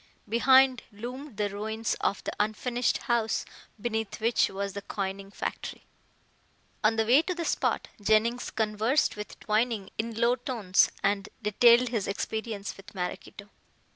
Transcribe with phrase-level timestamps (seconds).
[0.27, 3.45] Behind loomed the ruins of the unfinished house
[3.79, 5.85] beneath which was the coining factory.
[6.83, 11.89] On the way to the spot Jennings conversed with Twining in low tones and detailed
[11.89, 13.49] his experience with Maraquito.